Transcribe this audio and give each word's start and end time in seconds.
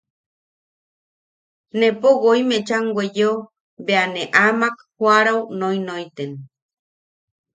Nepo 1.79 2.07
woi 2.23 2.41
mecham 2.49 2.83
weyeo 2.97 3.33
bea 3.85 4.05
ne 4.13 4.21
amak 4.45 4.75
joʼarau 4.97 5.41
noinoiten. 5.59 6.31